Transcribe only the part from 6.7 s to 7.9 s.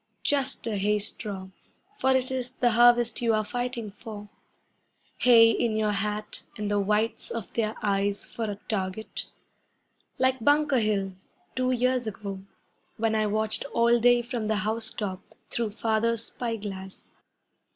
the whites of their